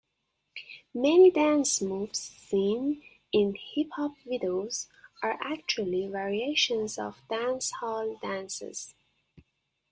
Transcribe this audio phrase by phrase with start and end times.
[0.95, 4.87] Many dance moves seen in hip hop videos
[5.21, 8.95] are actually variations of dancehall dances.